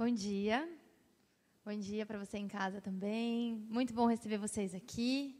[0.00, 0.66] Bom dia.
[1.62, 3.62] Bom dia para você em casa também.
[3.68, 5.38] Muito bom receber vocês aqui.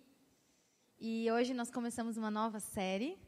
[1.01, 3.19] E hoje nós começamos uma nova série.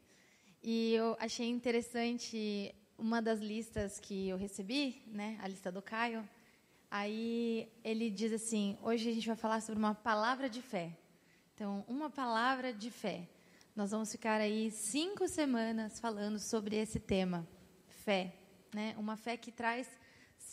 [0.61, 6.23] E eu achei interessante uma das listas que eu recebi, né, a lista do Caio.
[6.91, 10.95] Aí ele diz assim: hoje a gente vai falar sobre uma palavra de fé.
[11.55, 13.27] Então, uma palavra de fé.
[13.75, 17.47] Nós vamos ficar aí cinco semanas falando sobre esse tema,
[17.87, 18.35] fé,
[18.71, 18.93] né?
[18.99, 19.89] Uma fé que traz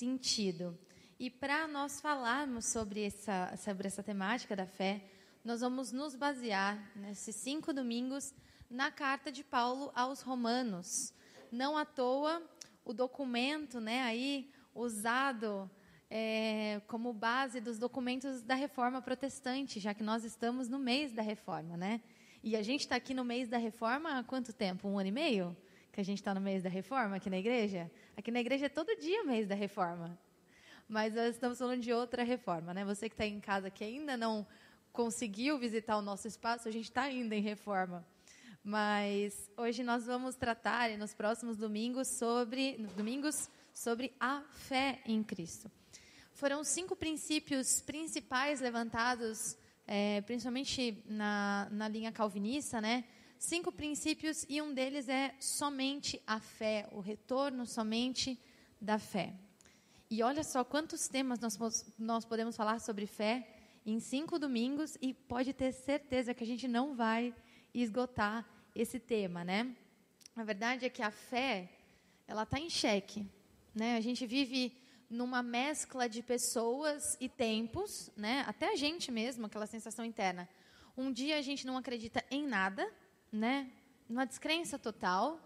[0.01, 0.79] sentido.
[1.19, 5.05] E para nós falarmos sobre essa, sobre essa temática da fé,
[5.45, 8.33] nós vamos nos basear nesses cinco domingos
[8.71, 11.13] na carta de Paulo aos Romanos.
[11.53, 12.43] Não à toa,
[12.83, 15.71] o documento né, aí usado
[16.09, 21.21] é, como base dos documentos da Reforma Protestante, já que nós estamos no mês da
[21.21, 22.01] Reforma, né?
[22.43, 24.89] E a gente está aqui no mês da Reforma há quanto tempo?
[24.89, 25.55] Um ano e meio?
[25.93, 27.91] Que a gente está no mês da Reforma aqui na igreja?
[28.17, 30.19] Aqui na igreja é todo dia mês da Reforma
[30.91, 32.85] mas nós estamos falando de outra reforma, né?
[32.85, 34.45] Você que está em casa que ainda não
[34.93, 38.05] conseguiu visitar o nosso espaço, a gente está ainda em reforma.
[38.63, 45.71] Mas hoje nós vamos tratar nos próximos domingos sobre domingos sobre a fé em Cristo.
[46.33, 53.05] Foram cinco princípios principais levantados, é, principalmente na, na linha calvinista, né?
[53.41, 58.39] Cinco princípios e um deles é somente a fé, o retorno somente
[58.79, 59.33] da fé.
[60.11, 61.59] E olha só quantos temas nós,
[61.99, 63.49] nós podemos falar sobre fé
[63.87, 67.35] em cinco domingos e pode ter certeza que a gente não vai
[67.73, 69.75] esgotar esse tema, né?
[70.37, 71.73] A verdade é que a fé,
[72.29, 73.27] ela está em xeque,
[73.75, 73.97] né?
[73.97, 74.77] A gente vive
[75.09, 78.45] numa mescla de pessoas e tempos, né?
[78.47, 80.47] Até a gente mesmo, aquela sensação interna.
[80.95, 82.87] Um dia a gente não acredita em nada,
[83.33, 83.71] né?
[84.09, 85.41] Uma descrença total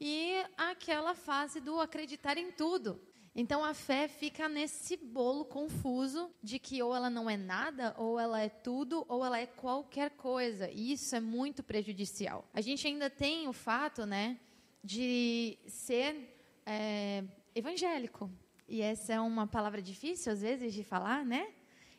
[0.00, 3.00] e aquela fase do acreditar em tudo.
[3.34, 8.18] Então a fé fica nesse bolo confuso de que ou ela não é nada, ou
[8.18, 10.68] ela é tudo, ou ela é qualquer coisa.
[10.70, 12.48] E isso é muito prejudicial.
[12.52, 14.40] A gente ainda tem o fato, né,
[14.82, 16.34] de ser
[16.66, 17.22] é,
[17.54, 18.30] evangélico.
[18.68, 21.48] E essa é uma palavra difícil às vezes de falar, né?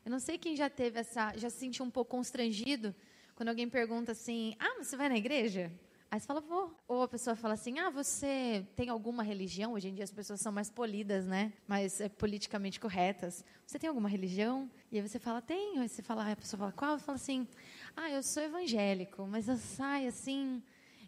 [0.03, 2.93] Eu não sei quem já teve essa, já se sentiu um pouco constrangido
[3.39, 5.71] quando alguém pergunta assim: "Ah, você vai na igreja?"
[6.11, 6.75] Aí você fala, vou.
[6.89, 9.73] Ou a pessoa fala assim, ah, você tem alguma religião?
[9.73, 11.53] Hoje em dia as pessoas são mais polidas, né?
[11.67, 13.45] Mais é, politicamente corretas.
[13.63, 14.69] Você tem alguma religião?
[14.91, 15.81] E aí você fala, tenho.
[15.81, 16.93] Aí você fala, aí a pessoa fala, qual?
[16.93, 17.47] Eu falo assim,
[17.95, 20.61] ah, eu sou evangélico, mas eu saio assim...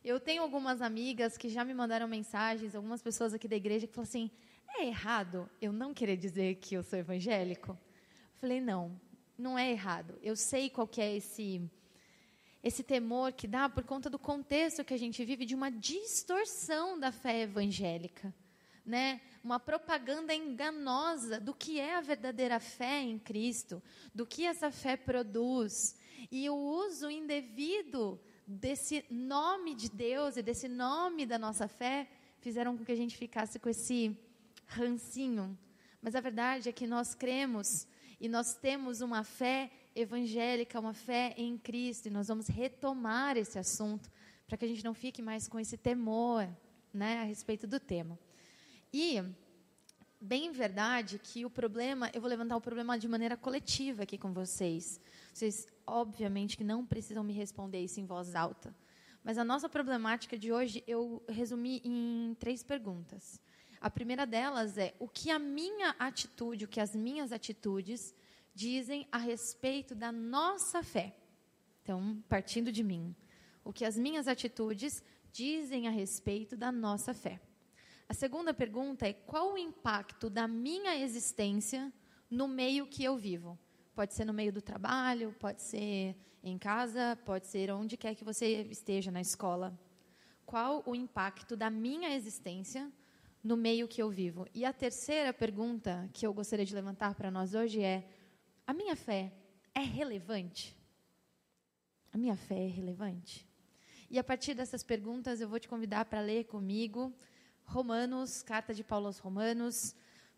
[0.04, 3.94] Eu tenho algumas amigas que já me mandaram mensagens, algumas pessoas aqui da igreja que
[3.94, 4.32] falam assim,
[4.70, 7.72] é errado eu não querer dizer que eu sou evangélico?
[7.72, 9.00] Eu falei, não,
[9.36, 10.18] não é errado.
[10.22, 11.68] Eu sei qual é esse
[12.64, 17.00] esse temor que dá por conta do contexto que a gente vive de uma distorção
[17.00, 18.34] da fé evangélica,
[18.86, 19.22] né?
[19.44, 23.82] Uma propaganda enganosa do que é a verdadeira fé em Cristo,
[24.14, 25.96] do que essa fé produz
[26.32, 32.08] e o uso indevido desse nome de Deus e desse nome da nossa fé
[32.40, 34.16] fizeram com que a gente ficasse com esse
[34.68, 35.58] rancinho.
[36.02, 37.88] Mas a verdade é que nós cremos
[38.20, 43.58] e nós temos uma fé evangélica, uma fé em Cristo, e nós vamos retomar esse
[43.60, 44.10] assunto
[44.48, 46.48] para que a gente não fique mais com esse temor
[46.94, 48.20] né, a respeito do tema.
[48.94, 49.24] E,
[50.20, 54.34] bem verdade que o problema, eu vou levantar o problema de maneira coletiva aqui com
[54.34, 55.00] vocês.
[55.34, 58.76] Vocês, obviamente, que não precisam me responder isso em voz alta.
[59.24, 63.40] Mas a nossa problemática de hoje eu resumi em três perguntas.
[63.80, 68.14] A primeira delas é o que a minha atitude, o que as minhas atitudes
[68.54, 71.16] dizem a respeito da nossa fé.
[71.82, 73.16] Então, partindo de mim,
[73.64, 77.40] o que as minhas atitudes dizem a respeito da nossa fé.
[78.08, 81.92] A segunda pergunta é qual o impacto da minha existência
[82.30, 83.58] no meio que eu vivo?
[83.96, 88.24] Pode ser no meio do trabalho, pode ser em casa, pode ser onde quer que
[88.24, 89.78] você esteja na escola.
[90.46, 92.92] Qual o impacto da minha existência
[93.44, 94.46] no meio que eu vivo?
[94.54, 98.06] E a terceira pergunta que eu gostaria de levantar para nós hoje é:
[98.72, 99.34] a minha fé
[99.76, 100.74] é relevante?
[102.14, 103.46] A minha fé é relevante?
[104.10, 107.14] E a partir dessas perguntas, eu vou te convidar para ler comigo
[107.66, 109.94] Romanos, carta de Paulo aos Romanos.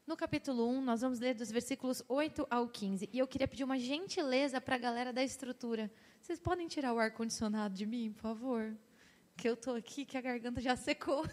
[0.08, 3.08] No capítulo 1, nós vamos ler dos versículos 8 ao 15.
[3.14, 5.92] E eu queria pedir uma gentileza para a galera da estrutura.
[6.20, 8.76] Vocês podem tirar o ar-condicionado de mim, por favor?
[9.38, 11.24] que eu tô aqui, que a garganta já secou.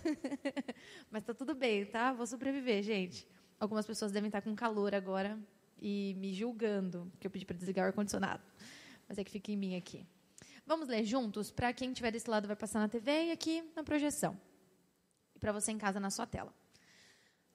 [1.11, 2.12] Mas tá tudo bem, tá?
[2.12, 3.26] Vou sobreviver, gente.
[3.58, 5.38] Algumas pessoas devem estar com calor agora
[5.80, 8.42] e me julgando, que eu pedi para desligar o ar-condicionado.
[9.08, 10.06] Mas é que fica em mim aqui.
[10.66, 11.50] Vamos ler juntos?
[11.50, 14.38] Para quem estiver desse lado, vai passar na TV e aqui na projeção.
[15.34, 16.54] E para você em casa, na sua tela.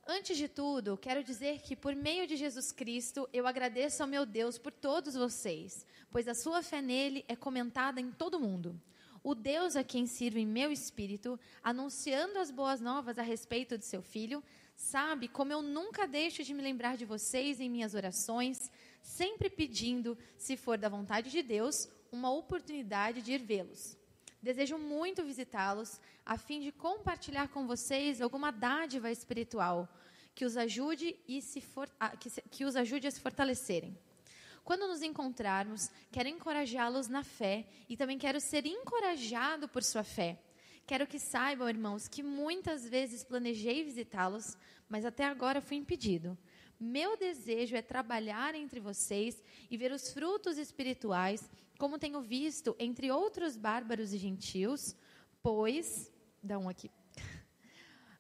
[0.07, 4.24] Antes de tudo, quero dizer que, por meio de Jesus Cristo, eu agradeço ao meu
[4.24, 8.80] Deus por todos vocês, pois a sua fé nele é comentada em todo mundo.
[9.24, 13.86] O Deus a quem sirvo em meu espírito, anunciando as boas novas a respeito de
[13.86, 14.44] seu filho,
[14.75, 20.18] sabe como eu nunca deixo de me lembrar de vocês em minhas orações, sempre pedindo,
[20.38, 23.98] se for da vontade de Deus, uma oportunidade de ir vê-los.
[24.42, 29.89] Desejo muito visitá-los, a fim de compartilhar com vocês alguma dádiva espiritual
[30.36, 31.89] que os ajude, e se for,
[32.19, 33.98] que, que os ajude a se fortalecerem.
[34.66, 40.38] Quando nos encontrarmos, quero encorajá-los na fé e também quero ser encorajado por sua fé.
[40.88, 44.56] Quero que saibam, irmãos, que muitas vezes planejei visitá-los,
[44.88, 46.38] mas até agora fui impedido.
[46.80, 49.42] Meu desejo é trabalhar entre vocês
[49.72, 51.50] e ver os frutos espirituais,
[51.80, 54.96] como tenho visto entre outros bárbaros e gentios,
[55.42, 56.12] pois.
[56.42, 56.92] Dá um aqui.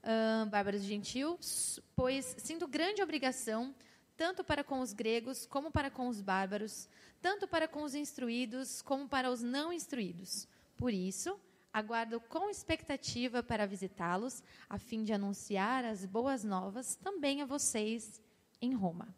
[0.05, 3.73] Uh, bárbaros e gentios, pois sinto grande obrigação,
[4.15, 6.87] tanto para com os gregos como para com os bárbaros,
[7.19, 10.47] tanto para com os instruídos como para os não instruídos.
[10.77, 11.39] Por isso,
[11.75, 18.21] aguardo com expectativa para visitá-los, a fim de anunciar as boas novas também a vocês
[18.61, 19.13] em Roma.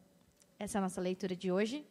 [0.58, 1.86] Essa é a nossa leitura de hoje.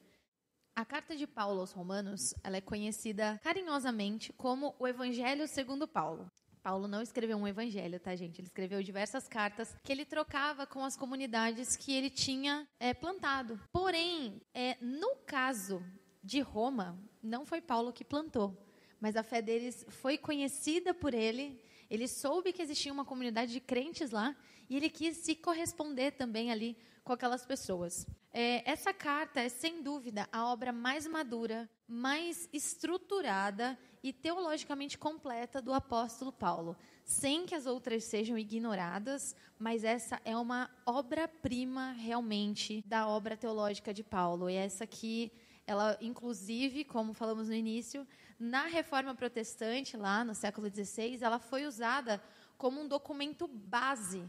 [0.75, 6.29] A carta de Paulo aos Romanos, ela é conhecida carinhosamente como o Evangelho segundo Paulo.
[6.65, 8.41] Paulo não escreveu um evangelho, tá, gente?
[8.41, 13.61] Ele escreveu diversas cartas que ele trocava com as comunidades que ele tinha é, plantado.
[13.71, 15.81] Porém, é, no caso
[16.25, 18.66] de Roma, não foi Paulo que plantou,
[19.01, 21.61] mas a fé deles foi conhecida por ele.
[21.89, 24.37] Ele soube que existia uma comunidade de crentes lá
[24.69, 28.07] e ele quis se corresponder também ali com aquelas pessoas.
[28.33, 35.63] É, essa carta é, sem dúvida, a obra mais madura, mais estruturada e teologicamente completa
[35.63, 42.83] do apóstolo Paulo, sem que as outras sejam ignoradas, mas essa é uma obra-prima realmente
[42.87, 44.51] da obra teológica de Paulo.
[44.51, 45.33] E essa aqui,
[45.67, 48.07] ela, inclusive, como falamos no início,
[48.39, 52.23] na Reforma Protestante, lá no século XVI, ela foi usada
[52.57, 54.25] como um documento base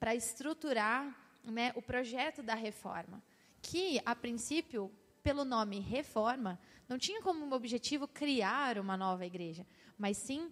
[0.00, 1.14] para estruturar
[1.44, 3.22] né, o projeto da reforma,
[3.60, 4.90] que, a princípio,
[5.22, 6.58] pelo nome reforma,
[6.88, 9.66] não tinha como objetivo criar uma nova igreja,
[9.98, 10.50] mas sim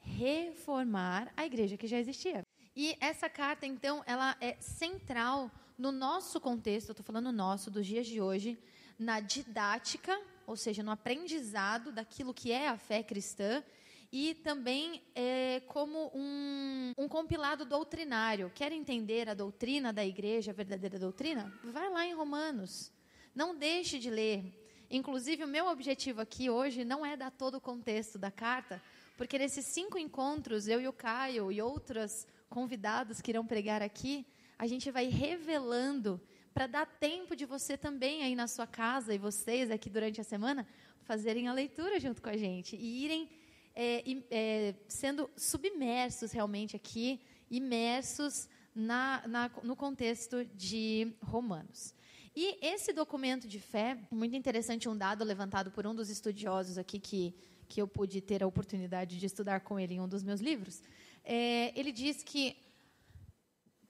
[0.00, 2.42] reformar a igreja que já existia.
[2.76, 8.06] E essa carta, então, ela é central no nosso contexto, estou falando nosso, dos dias
[8.06, 8.58] de hoje,
[9.00, 13.64] na didática, ou seja, no aprendizado daquilo que é a fé cristã
[14.12, 18.52] e também é, como um, um compilado doutrinário.
[18.54, 21.50] Quer entender a doutrina da igreja, a verdadeira doutrina?
[21.64, 22.92] Vai lá em Romanos.
[23.34, 24.52] Não deixe de ler.
[24.90, 28.82] Inclusive, o meu objetivo aqui hoje não é dar todo o contexto da carta,
[29.16, 34.26] porque nesses cinco encontros, eu e o Caio e outros convidados que irão pregar aqui,
[34.58, 36.20] a gente vai revelando
[36.52, 40.24] para dar tempo de você também aí na sua casa e vocês aqui durante a
[40.24, 40.66] semana
[41.02, 43.28] fazerem a leitura junto com a gente e irem
[43.74, 47.20] é, é, sendo submersos realmente aqui,
[47.50, 51.94] imersos na, na, no contexto de Romanos.
[52.34, 56.98] E esse documento de fé, muito interessante, um dado levantado por um dos estudiosos aqui
[56.98, 57.34] que,
[57.68, 60.82] que eu pude ter a oportunidade de estudar com ele em um dos meus livros,
[61.24, 62.56] é, ele diz que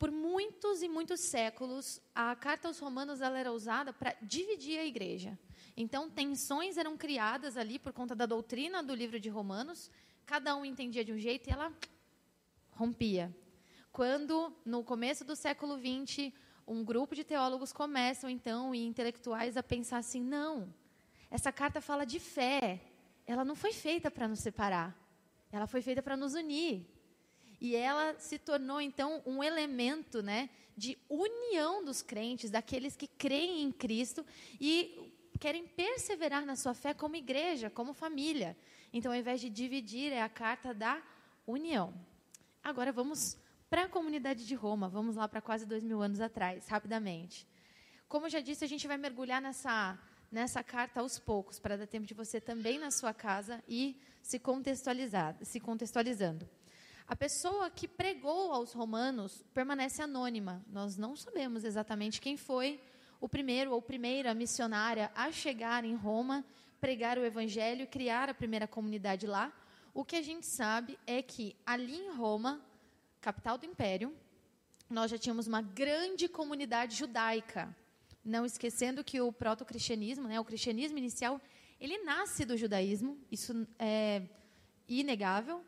[0.01, 4.87] por muitos e muitos séculos, a carta aos Romanos ela era usada para dividir a
[4.87, 5.39] igreja.
[5.77, 9.91] Então, tensões eram criadas ali por conta da doutrina do livro de Romanos.
[10.25, 11.71] Cada um entendia de um jeito e ela
[12.71, 13.31] rompia.
[13.93, 16.33] Quando, no começo do século XX,
[16.67, 20.73] um grupo de teólogos começam, então, e intelectuais a pensar assim: não,
[21.31, 22.81] essa carta fala de fé.
[23.27, 24.97] Ela não foi feita para nos separar.
[25.53, 26.87] Ela foi feita para nos unir.
[27.61, 33.63] E ela se tornou, então, um elemento né, de união dos crentes, daqueles que creem
[33.63, 34.25] em Cristo
[34.59, 38.57] e querem perseverar na sua fé como igreja, como família.
[38.93, 41.03] Então, ao invés de dividir, é a carta da
[41.47, 41.95] união.
[42.63, 43.37] Agora vamos
[43.69, 47.47] para a comunidade de Roma, vamos lá para quase dois mil anos atrás, rapidamente.
[48.09, 49.99] Como já disse, a gente vai mergulhar nessa,
[50.33, 54.39] nessa carta aos poucos, para dar tempo de você também na sua casa e se
[54.39, 56.49] contextualizar, se contextualizando.
[57.11, 60.65] A pessoa que pregou aos romanos permanece anônima.
[60.69, 62.81] Nós não sabemos exatamente quem foi,
[63.21, 66.45] o primeiro ou primeira missionária a chegar em Roma,
[66.81, 69.53] pregar o evangelho criar a primeira comunidade lá.
[69.93, 72.65] O que a gente sabe é que ali em Roma,
[73.21, 74.17] capital do império,
[74.89, 77.77] nós já tínhamos uma grande comunidade judaica.
[78.25, 81.41] Não esquecendo que o proto-cristianismo, né, o cristianismo inicial,
[81.81, 84.23] ele nasce do judaísmo, isso é
[84.87, 85.65] inegável.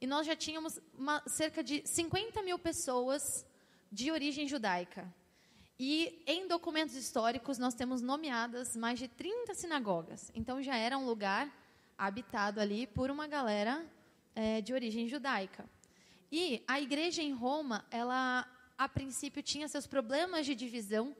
[0.00, 3.22] E nós já tínhamos uma, cerca de 50 mil pessoas
[3.90, 5.12] de origem judaica.
[5.78, 10.30] E em documentos históricos nós temos nomeadas mais de 30 sinagogas.
[10.34, 11.52] Então já era um lugar
[11.96, 13.84] habitado ali por uma galera
[14.34, 15.68] é, de origem judaica.
[16.30, 21.16] E a igreja em Roma, ela a princípio tinha seus problemas de divisão,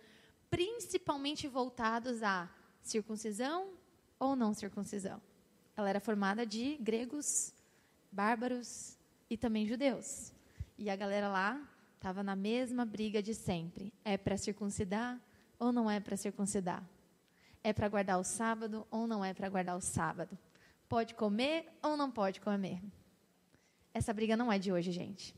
[0.48, 2.48] principalmente voltados à
[2.82, 3.72] circuncisão
[4.18, 5.20] ou não circuncisão.
[5.76, 7.52] Ela era formada de gregos,
[8.10, 8.96] bárbaros
[9.28, 10.32] e também judeus.
[10.76, 11.60] E a galera lá
[11.94, 13.92] estava na mesma briga de sempre.
[14.04, 15.20] É para circuncidar
[15.58, 16.82] ou não é para circuncidar?
[17.62, 20.38] É para guardar o sábado ou não é para guardar o sábado?
[20.88, 22.80] Pode comer ou não pode comer?
[23.92, 25.34] Essa briga não é de hoje, gente.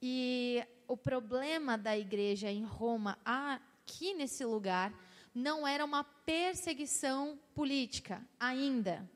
[0.00, 4.92] E o problema da igreja em Roma, aqui nesse lugar,
[5.34, 9.08] não era uma perseguição política ainda.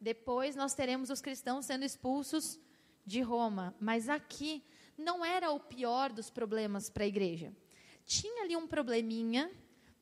[0.00, 2.58] Depois nós teremos os cristãos sendo expulsos
[3.04, 4.62] de Roma, mas aqui
[4.96, 7.52] não era o pior dos problemas para a igreja.
[8.04, 9.50] Tinha ali um probleminha,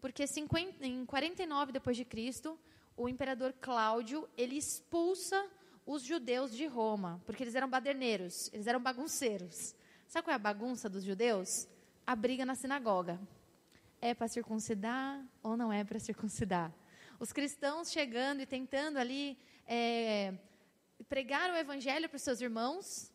[0.01, 2.59] porque 50, em 49 depois de Cristo,
[2.97, 5.49] o imperador Cláudio, ele expulsa
[5.85, 9.75] os judeus de Roma, porque eles eram baderneiros, eles eram bagunceiros.
[10.09, 11.69] Sabe qual é a bagunça dos judeus?
[12.07, 13.21] A briga na sinagoga.
[14.01, 16.73] É para circuncidar ou não é para circuncidar?
[17.19, 20.35] Os cristãos chegando e tentando ali é,
[21.09, 23.13] pregar o evangelho para os seus irmãos,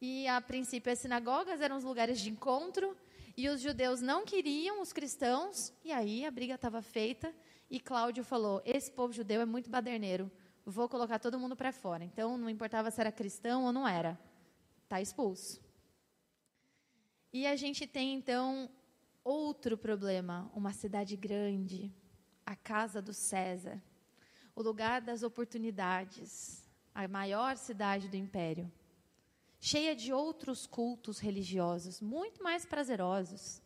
[0.00, 2.96] e a princípio as sinagogas eram os lugares de encontro,
[3.36, 7.34] e os judeus não queriam os cristãos, e aí a briga estava feita,
[7.70, 10.30] e Cláudio falou: Esse povo judeu é muito baderneiro,
[10.64, 12.04] vou colocar todo mundo para fora.
[12.04, 14.18] Então, não importava se era cristão ou não era,
[14.84, 15.60] está expulso.
[17.32, 18.68] E a gente tem, então,
[19.24, 21.90] outro problema: uma cidade grande,
[22.44, 23.82] a casa do César,
[24.54, 26.62] o lugar das oportunidades,
[26.94, 28.70] a maior cidade do império,
[29.60, 33.62] cheia de outros cultos religiosos, muito mais prazerosos.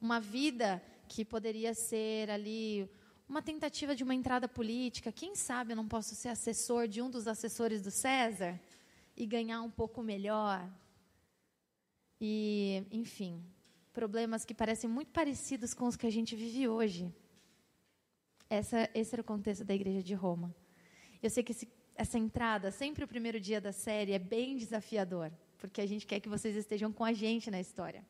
[0.00, 2.88] Uma vida que poderia ser ali
[3.28, 5.10] uma tentativa de uma entrada política.
[5.10, 8.60] Quem sabe eu não posso ser assessor de um dos assessores do César
[9.16, 10.68] e ganhar um pouco melhor.
[12.20, 13.44] E, enfim,
[13.92, 17.12] problemas que parecem muito parecidos com os que a gente vive hoje.
[18.48, 20.54] Essa, esse era o contexto da igreja de Roma.
[21.22, 25.32] Eu sei que esse, essa entrada, sempre o primeiro dia da série, é bem desafiador,
[25.58, 28.04] porque a gente quer que vocês estejam com a gente na história.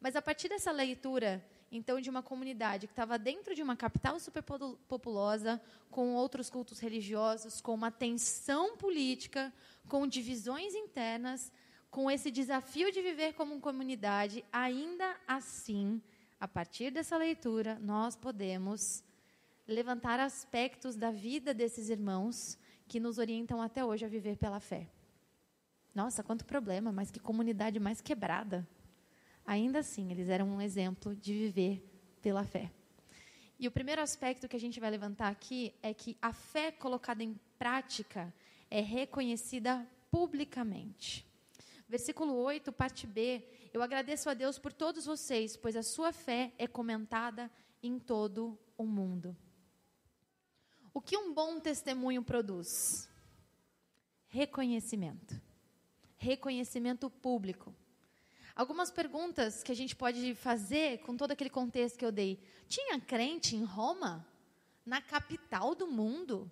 [0.00, 4.20] Mas a partir dessa leitura então de uma comunidade que estava dentro de uma capital
[4.20, 5.60] superpopulosa,
[5.90, 9.50] com outros cultos religiosos, com uma tensão política,
[9.88, 11.50] com divisões internas,
[11.90, 16.00] com esse desafio de viver como comunidade, ainda assim,
[16.38, 19.02] a partir dessa leitura, nós podemos
[19.72, 24.88] levantar aspectos da vida desses irmãos que nos orientam até hoje a viver pela fé.
[25.94, 28.66] Nossa, quanto problema, mas que comunidade mais quebrada.
[29.44, 31.84] Ainda assim, eles eram um exemplo de viver
[32.20, 32.70] pela fé.
[33.58, 37.22] E o primeiro aspecto que a gente vai levantar aqui é que a fé colocada
[37.22, 38.32] em prática
[38.70, 41.26] é reconhecida publicamente.
[41.88, 43.42] Versículo 8, parte B.
[43.72, 47.50] Eu agradeço a Deus por todos vocês, pois a sua fé é comentada
[47.82, 49.36] em todo o mundo.
[50.94, 53.08] O que um bom testemunho produz?
[54.28, 55.40] Reconhecimento.
[56.18, 57.74] Reconhecimento público.
[58.54, 62.38] Algumas perguntas que a gente pode fazer com todo aquele contexto que eu dei.
[62.68, 64.26] Tinha crente em Roma?
[64.84, 66.50] Na capital do mundo?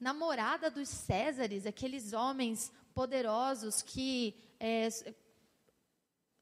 [0.00, 4.88] Na morada dos Césares, aqueles homens poderosos que é,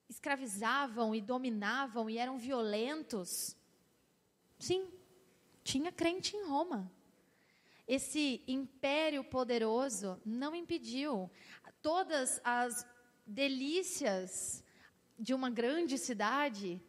[0.09, 3.55] escravizavam e dominavam e eram violentos?
[4.59, 4.89] Sim,
[5.65, 6.89] tinha crente em Roma.
[7.89, 11.31] Esse império poderoso não impediu
[11.83, 12.87] todas as
[13.27, 14.63] delícias
[15.19, 16.81] de uma grande cidade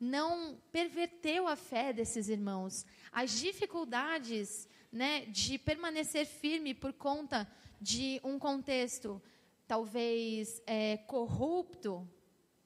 [0.00, 2.86] não perverteu a fé desses irmãos.
[3.12, 7.46] As dificuldades né, de permanecer firme por conta
[7.80, 9.22] de um contexto
[9.68, 12.08] talvez é, corrupto,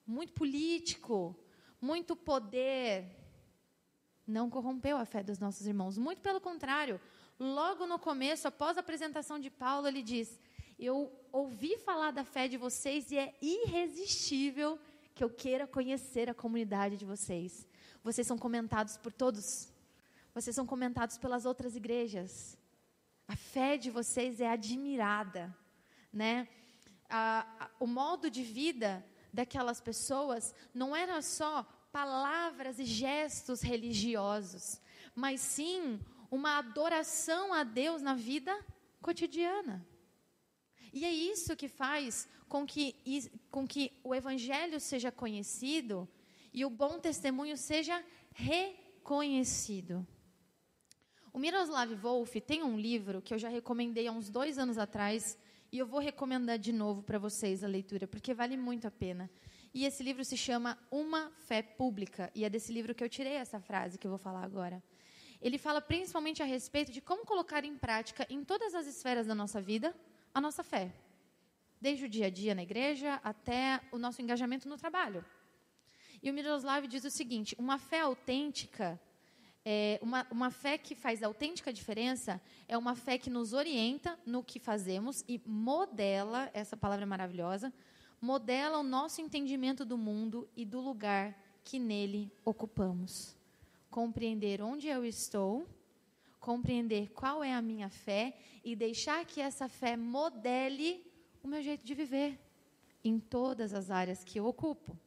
[0.06, 1.36] muito político,
[1.80, 3.04] muito poder,
[4.26, 5.98] não corrompeu a fé dos nossos irmãos.
[5.98, 7.00] Muito pelo contrário,
[7.38, 10.38] logo no começo, após a apresentação de Paulo, ele diz:
[10.78, 14.78] eu ouvi falar da fé de vocês e é irresistível
[15.14, 17.66] que eu queira conhecer a comunidade de vocês.
[18.02, 19.68] Vocês são comentados por todos.
[20.34, 22.58] Vocês são comentados pelas outras igrejas.
[23.28, 25.56] A fé de vocês é admirada,
[26.12, 26.48] né?
[27.08, 34.80] A, a, o modo de vida daquelas pessoas não era só palavras e gestos religiosos,
[35.14, 38.52] mas sim uma adoração a Deus na vida
[39.00, 39.86] cotidiana.
[40.92, 42.96] E é isso que faz com que,
[43.48, 46.08] com que o Evangelho seja conhecido
[46.52, 50.04] e o bom testemunho seja reconhecido.
[51.32, 55.38] O Miroslav Wolf tem um livro que eu já recomendei há uns dois anos atrás
[55.70, 59.30] e eu vou recomendar de novo para vocês a leitura, porque vale muito a pena.
[59.74, 63.32] E esse livro se chama Uma Fé Pública, e é desse livro que eu tirei
[63.32, 64.80] essa frase que eu vou falar agora.
[65.42, 69.34] Ele fala principalmente a respeito de como colocar em prática, em todas as esferas da
[69.34, 69.92] nossa vida,
[70.32, 70.92] a nossa fé.
[71.80, 75.24] Desde o dia a dia na igreja até o nosso engajamento no trabalho.
[76.22, 78.98] E o Miroslav diz o seguinte: uma fé autêntica
[79.64, 84.44] é, uma, uma fé que faz autêntica diferença é uma fé que nos orienta no
[84.44, 87.72] que fazemos e modela essa palavra maravilhosa
[88.24, 93.36] modela o nosso entendimento do mundo e do lugar que nele ocupamos.
[93.90, 95.68] Compreender onde eu estou,
[96.40, 101.04] compreender qual é a minha fé e deixar que essa fé modele
[101.42, 102.40] o meu jeito de viver
[103.04, 104.98] em todas as áreas que eu ocupo.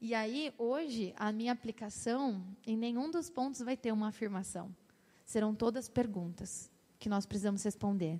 [0.00, 4.74] E aí, hoje, a minha aplicação, em nenhum dos pontos vai ter uma afirmação.
[5.26, 8.18] Serão todas perguntas que nós precisamos responder.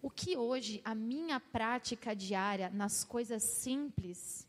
[0.00, 4.46] O que hoje a minha prática diária nas coisas simples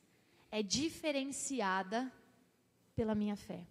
[0.52, 2.12] é diferenciada
[2.96, 3.66] pela minha fé?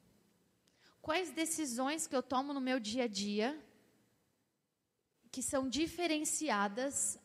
[1.01, 3.59] Quais decisões que eu tomo no meu dia a dia
[5.31, 7.19] que são diferenciadas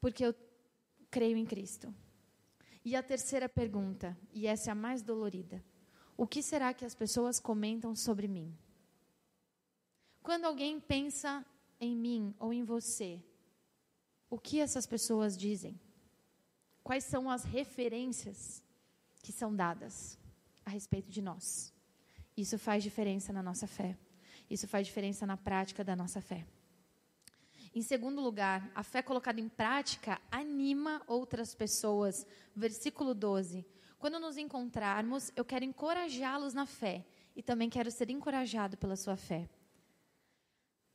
[0.00, 0.34] porque eu
[1.10, 1.94] creio em Cristo?
[2.82, 5.62] E a terceira pergunta, e essa é a mais dolorida:
[6.16, 8.56] o que será que as pessoas comentam sobre mim?
[10.22, 11.44] Quando alguém pensa
[11.80, 13.22] em mim ou em você,
[14.28, 15.80] o que essas pessoas dizem?
[16.82, 18.62] Quais são as referências
[19.22, 20.18] que são dadas
[20.64, 21.74] a respeito de nós?
[22.36, 23.98] Isso faz diferença na nossa fé.
[24.48, 26.46] Isso faz diferença na prática da nossa fé.
[27.72, 32.26] Em segundo lugar, a fé colocada em prática anima outras pessoas.
[32.54, 33.64] Versículo 12.
[33.98, 37.04] Quando nos encontrarmos, eu quero encorajá-los na fé
[37.36, 39.48] e também quero ser encorajado pela sua fé.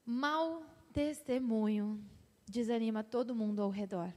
[0.05, 1.99] Mal testemunho
[2.47, 4.13] desanima todo mundo ao redor.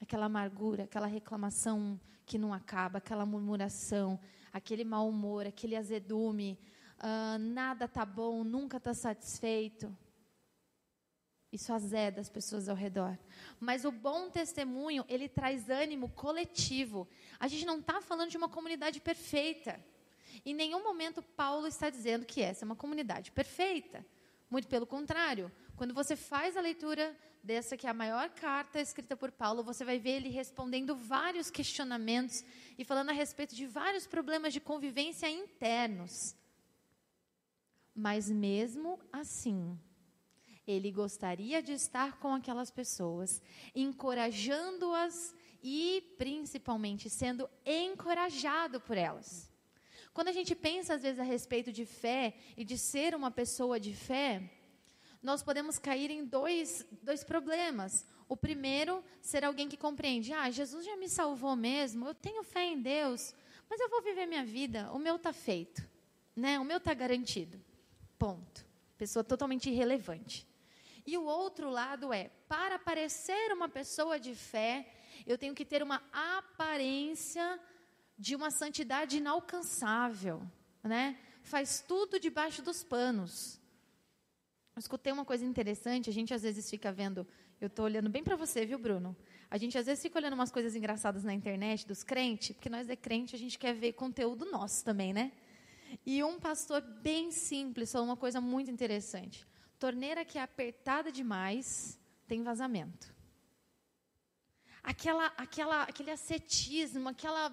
[0.00, 4.18] Aquela amargura, aquela reclamação que não acaba, aquela murmuração,
[4.52, 6.58] aquele mau humor, aquele azedume,
[6.98, 9.96] uh, nada tá bom, nunca está satisfeito.
[11.52, 13.16] Isso azeda as pessoas ao redor.
[13.60, 17.06] Mas o bom testemunho, ele traz ânimo coletivo.
[17.38, 19.78] A gente não está falando de uma comunidade perfeita.
[20.44, 24.04] Em nenhum momento Paulo está dizendo que essa é uma comunidade perfeita.
[24.52, 25.50] Muito pelo contrário.
[25.76, 29.82] Quando você faz a leitura dessa que é a maior carta escrita por Paulo, você
[29.82, 32.44] vai ver ele respondendo vários questionamentos
[32.76, 36.36] e falando a respeito de vários problemas de convivência internos.
[37.94, 39.80] Mas mesmo assim,
[40.66, 43.40] ele gostaria de estar com aquelas pessoas,
[43.74, 49.51] encorajando-as e, principalmente, sendo encorajado por elas.
[50.12, 53.80] Quando a gente pensa, às vezes, a respeito de fé e de ser uma pessoa
[53.80, 54.42] de fé,
[55.22, 58.04] nós podemos cair em dois, dois problemas.
[58.28, 62.64] O primeiro, ser alguém que compreende: ah, Jesus já me salvou mesmo, eu tenho fé
[62.64, 63.34] em Deus,
[63.70, 65.82] mas eu vou viver minha vida, o meu está feito,
[66.36, 66.58] né?
[66.58, 67.58] o meu está garantido.
[68.18, 68.66] Ponto.
[68.98, 70.46] Pessoa totalmente irrelevante.
[71.06, 74.86] E o outro lado é, para parecer uma pessoa de fé,
[75.26, 77.58] eu tenho que ter uma aparência
[78.22, 80.48] de uma santidade inalcançável,
[80.80, 81.18] né?
[81.42, 83.60] Faz tudo debaixo dos panos.
[84.76, 87.26] Eu escutei uma coisa interessante, a gente às vezes fica vendo,
[87.60, 89.16] eu estou olhando bem para você, viu, Bruno?
[89.50, 92.88] A gente às vezes fica olhando umas coisas engraçadas na internet dos crentes, porque nós
[92.88, 95.32] é crente, a gente quer ver conteúdo nosso também, né?
[96.06, 99.44] E um pastor bem simples falou uma coisa muito interessante.
[99.80, 103.12] Torneira que é apertada demais tem vazamento.
[104.80, 107.52] Aquela, aquela, aquele ascetismo, aquela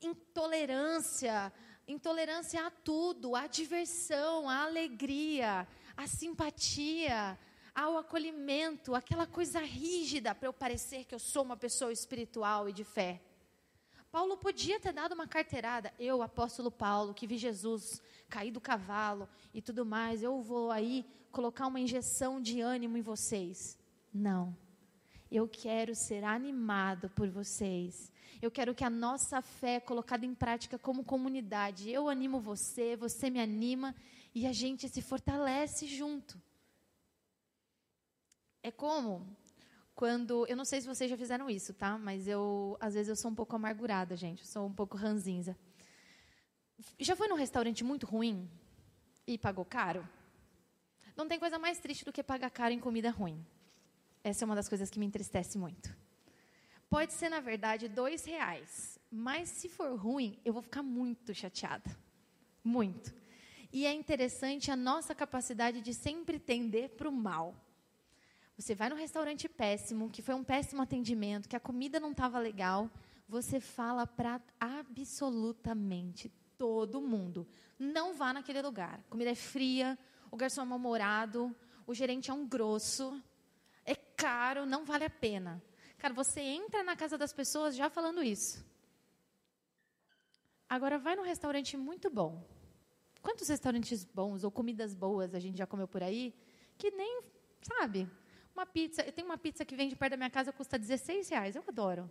[0.00, 1.52] intolerância,
[1.86, 7.38] intolerância a tudo, a diversão, a alegria, a simpatia,
[7.74, 12.72] ao acolhimento, aquela coisa rígida para eu parecer que eu sou uma pessoa espiritual e
[12.72, 13.22] de fé.
[14.10, 15.92] Paulo podia ter dado uma carteirada.
[15.98, 21.06] Eu, apóstolo Paulo, que vi Jesus cair do cavalo e tudo mais, eu vou aí
[21.30, 23.78] colocar uma injeção de ânimo em vocês.
[24.12, 24.56] Não.
[25.30, 28.10] Eu quero ser animado por vocês.
[28.40, 31.90] Eu quero que a nossa fé colocada em prática como comunidade.
[31.90, 33.94] Eu animo você, você me anima
[34.34, 36.40] e a gente se fortalece junto.
[38.62, 39.26] É como
[39.94, 41.98] quando, eu não sei se vocês já fizeram isso, tá?
[41.98, 44.40] Mas eu, às vezes eu sou um pouco amargurada, gente.
[44.40, 45.56] Eu sou um pouco ranzinza.
[46.98, 48.48] Já foi num restaurante muito ruim
[49.26, 50.08] e pagou caro?
[51.16, 53.44] Não tem coisa mais triste do que pagar caro em comida ruim.
[54.24, 55.94] Essa é uma das coisas que me entristece muito.
[56.90, 58.98] Pode ser, na verdade, dois reais.
[59.10, 61.96] Mas se for ruim, eu vou ficar muito chateada.
[62.62, 63.14] Muito.
[63.72, 67.54] E é interessante a nossa capacidade de sempre tender para o mal.
[68.58, 72.38] Você vai num restaurante péssimo, que foi um péssimo atendimento, que a comida não estava
[72.38, 72.90] legal,
[73.26, 77.46] você fala para absolutamente todo mundo:
[77.78, 79.00] não vá naquele lugar.
[79.06, 79.96] A comida é fria,
[80.30, 81.54] o garçom é mal-humorado,
[81.86, 83.22] o gerente é um grosso,
[83.86, 85.62] é caro, não vale a pena.
[86.00, 88.64] Cara, você entra na casa das pessoas já falando isso.
[90.66, 92.42] Agora vai num restaurante muito bom.
[93.20, 96.34] Quantos restaurantes bons ou comidas boas a gente já comeu por aí
[96.78, 97.22] que nem,
[97.60, 98.08] sabe?
[98.54, 101.54] Uma pizza, eu tenho uma pizza que vende perto da minha casa custa 16 reais,
[101.54, 102.10] eu adoro.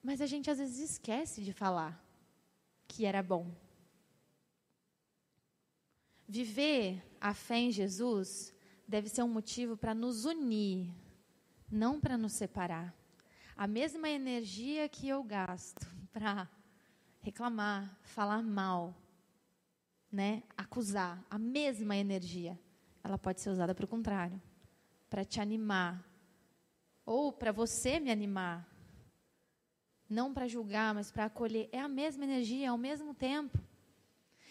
[0.00, 2.00] Mas a gente às vezes esquece de falar
[2.86, 3.52] que era bom.
[6.28, 8.54] Viver a fé em Jesus
[8.86, 10.94] deve ser um motivo para nos unir,
[11.70, 12.94] não para nos separar.
[13.56, 16.48] A mesma energia que eu gasto para
[17.20, 18.94] reclamar, falar mal,
[20.10, 22.58] né, acusar, a mesma energia,
[23.04, 24.40] ela pode ser usada para o contrário,
[25.10, 26.04] para te animar
[27.04, 28.66] ou para você me animar.
[30.08, 31.68] Não para julgar, mas para acolher.
[31.70, 33.58] É a mesma energia, ao mesmo tempo.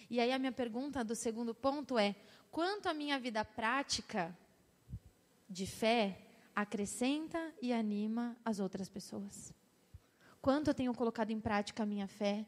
[0.09, 2.15] E aí a minha pergunta do segundo ponto é:
[2.51, 4.35] quanto a minha vida prática
[5.49, 6.26] de fé
[6.57, 9.53] acrescenta e anima as outras pessoas?
[10.41, 12.47] Quanto eu tenho colocado em prática a minha fé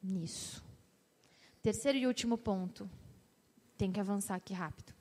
[0.00, 0.64] nisso?
[1.60, 2.88] Terceiro e último ponto.
[3.76, 4.94] Tem que avançar aqui rápido.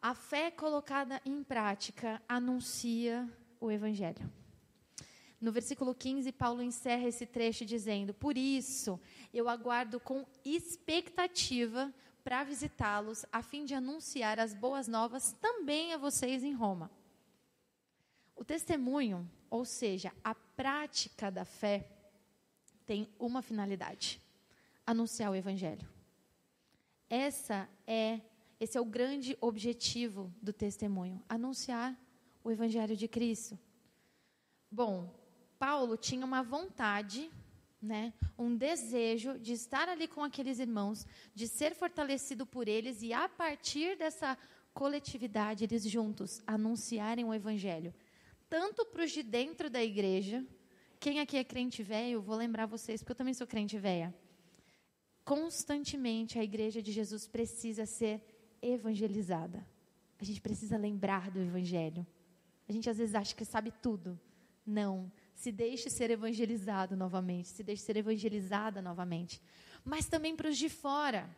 [0.00, 3.28] A fé colocada em prática anuncia
[3.60, 4.30] o evangelho.
[5.40, 9.00] No versículo 15, Paulo encerra esse trecho dizendo: Por isso,
[9.34, 15.98] eu aguardo com expectativa para visitá-los, a fim de anunciar as boas novas também a
[15.98, 16.88] vocês em Roma.
[18.42, 21.88] O testemunho, ou seja, a prática da fé,
[22.84, 24.20] tem uma finalidade:
[24.84, 25.88] anunciar o evangelho.
[27.08, 28.20] Essa é
[28.58, 31.96] esse é o grande objetivo do testemunho, anunciar
[32.42, 33.56] o evangelho de Cristo.
[34.68, 35.08] Bom,
[35.56, 37.30] Paulo tinha uma vontade,
[37.80, 43.12] né, um desejo de estar ali com aqueles irmãos, de ser fortalecido por eles e
[43.12, 44.36] a partir dessa
[44.74, 47.94] coletividade, eles juntos anunciarem o evangelho,
[48.52, 50.44] tanto para os de dentro da igreja,
[51.00, 54.14] quem aqui é crente velho, vou lembrar vocês, porque eu também sou crente velha.
[55.24, 58.22] Constantemente a igreja de Jesus precisa ser
[58.60, 59.66] evangelizada.
[60.20, 62.06] A gente precisa lembrar do evangelho.
[62.68, 64.20] A gente às vezes acha que sabe tudo.
[64.66, 69.40] Não se deixe ser evangelizado novamente, se deixe ser evangelizada novamente.
[69.82, 71.34] Mas também para os de fora.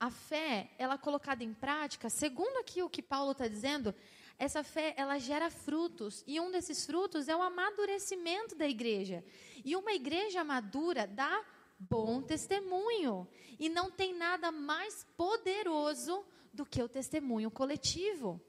[0.00, 3.94] A fé, ela colocada em prática, segundo aqui o que Paulo está dizendo,
[4.38, 6.24] essa fé, ela gera frutos.
[6.26, 9.24] E um desses frutos é o amadurecimento da igreja.
[9.64, 11.44] E uma igreja madura dá
[11.78, 13.28] bom testemunho.
[13.58, 18.40] E não tem nada mais poderoso do que o testemunho coletivo.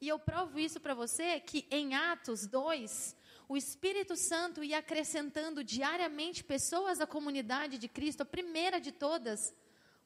[0.00, 3.16] E eu provo isso para você que em Atos 2,
[3.48, 9.54] o Espírito Santo ia acrescentando diariamente pessoas à comunidade de Cristo, a primeira de todas,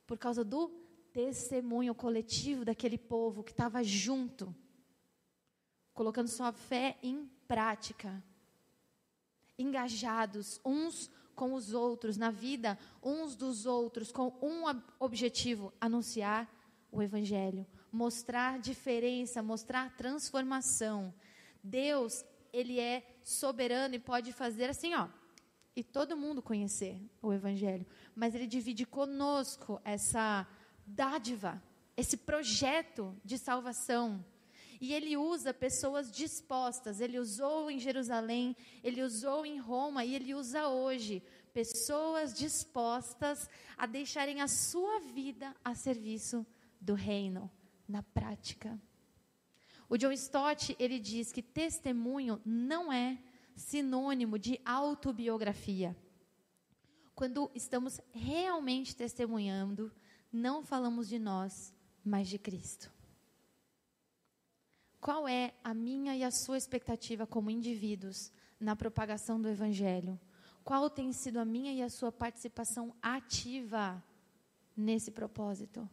[0.07, 0.69] por causa do
[1.13, 4.55] testemunho coletivo daquele povo que estava junto,
[5.97, 8.23] colocando sua fé em prática,
[9.59, 14.63] engajados uns com os outros, na vida uns dos outros, com um
[15.01, 16.49] objetivo: anunciar
[16.93, 21.13] o Evangelho, mostrar diferença, mostrar transformação.
[21.65, 25.09] Deus ele é soberano e pode fazer assim, ó,
[25.75, 30.47] e todo mundo conhecer o evangelho, mas ele divide conosco essa
[30.87, 31.63] dádiva,
[31.97, 34.25] esse projeto de salvação.
[34.81, 37.01] E ele usa pessoas dispostas.
[37.01, 43.87] Ele usou em Jerusalém, ele usou em Roma e ele usa hoje pessoas dispostas a
[43.87, 46.47] deixarem a sua vida a serviço
[46.81, 47.51] do reino
[47.89, 48.79] na prática.
[49.89, 53.19] O John Stott, ele diz que testemunho não é
[53.55, 55.97] sinônimo de autobiografia.
[57.15, 59.91] Quando estamos realmente testemunhando,
[60.31, 61.73] não falamos de nós,
[62.05, 62.93] mas de Cristo.
[65.01, 70.19] Qual é a minha e a sua expectativa como indivíduos na propagação do Evangelho?
[70.65, 74.03] Qual tem sido a minha e a sua participação ativa
[74.77, 75.89] nesse propósito?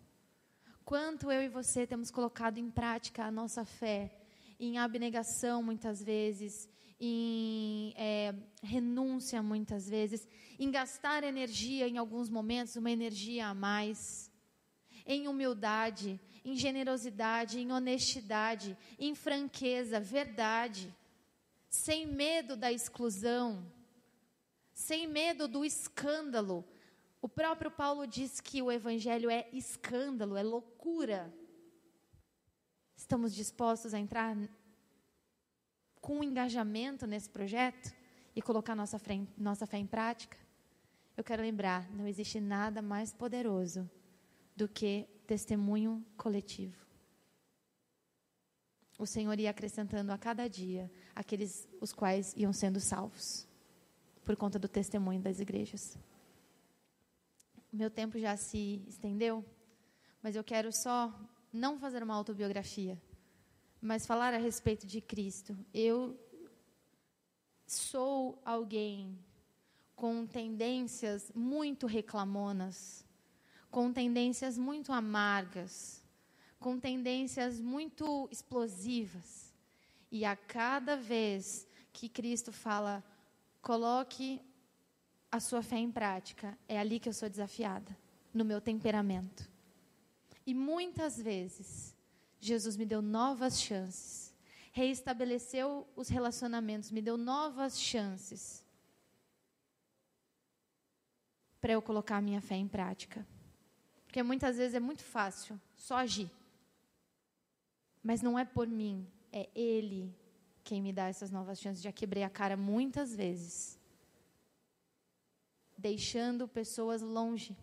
[0.84, 4.20] Quanto eu e você temos colocado em prática a nossa fé,
[4.60, 6.68] em abnegação muitas vezes,
[7.00, 14.32] em é, renúncia muitas vezes, em gastar energia em alguns momentos, uma energia a mais,
[15.06, 20.94] em humildade, em generosidade, em honestidade, em franqueza, verdade,
[21.70, 23.66] sem medo da exclusão,
[24.74, 26.66] sem medo do escândalo.
[27.22, 31.34] O próprio Paulo diz que o evangelho é escândalo, é loucura.
[32.96, 34.38] Estamos dispostos a entrar
[36.02, 37.94] com engajamento nesse projeto
[38.36, 40.38] e colocar nossa fé em prática?
[41.16, 43.90] Eu quero lembrar: não existe nada mais poderoso
[44.56, 46.84] do que testemunho coletivo.
[48.98, 53.48] O Senhor ia acrescentando a cada dia aqueles os quais iam sendo salvos
[54.24, 55.98] por conta do testemunho das igrejas.
[57.72, 59.44] Meu tempo já se estendeu,
[60.22, 61.14] mas eu quero só
[61.52, 63.02] não fazer uma autobiografia,
[63.82, 65.58] mas falar a respeito de Cristo.
[65.74, 66.18] Eu
[67.66, 69.18] sou alguém
[69.96, 73.06] com tendências muito reclamonas,
[73.74, 76.00] com tendências muito amargas,
[76.60, 79.52] com tendências muito explosivas.
[80.12, 83.04] E a cada vez que Cristo fala,
[83.64, 84.40] coloque
[85.32, 87.98] a sua fé em prática, é ali que eu sou desafiada,
[88.32, 89.50] no meu temperamento.
[90.46, 91.96] E muitas vezes,
[92.40, 94.36] Jesus me deu novas chances,
[94.72, 98.64] reestabeleceu os relacionamentos, me deu novas chances
[101.60, 103.33] para eu colocar a minha fé em prática.
[104.14, 106.30] Porque muitas vezes é muito fácil só agir.
[108.04, 110.16] Mas não é por mim, é Ele
[110.64, 111.82] quem me dá essas novas chances.
[111.82, 113.80] Já quebrei a cara muitas vezes,
[115.76, 117.58] deixando pessoas longe.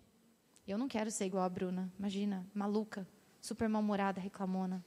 [0.66, 3.06] Eu não quero ser igual a Bruna, imagina, maluca,
[3.40, 4.84] super mal-humorada, reclamona.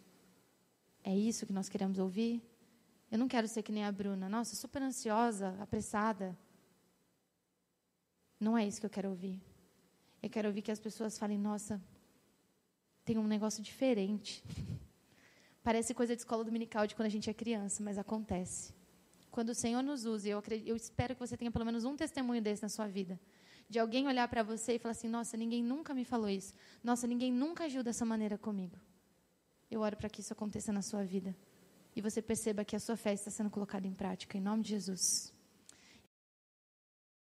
[1.02, 2.44] É isso que nós queremos ouvir?
[3.10, 6.38] Eu não quero ser que nem a Bruna, nossa, super ansiosa, apressada.
[8.38, 9.53] Não é isso que eu quero ouvir.
[10.24, 11.82] Eu quero ouvir que as pessoas falem: nossa,
[13.04, 14.42] tem um negócio diferente.
[15.62, 18.74] Parece coisa de escola dominical de quando a gente é criança, mas acontece.
[19.30, 21.96] Quando o Senhor nos usa, eu, acredito, eu espero que você tenha pelo menos um
[21.96, 23.20] testemunho desse na sua vida.
[23.70, 26.54] De alguém olhar para você e falar assim: nossa, ninguém nunca me falou isso.
[26.82, 28.78] Nossa, ninguém nunca agiu dessa maneira comigo.
[29.70, 31.36] Eu oro para que isso aconteça na sua vida.
[31.94, 34.38] E você perceba que a sua fé está sendo colocada em prática.
[34.38, 35.34] Em nome de Jesus.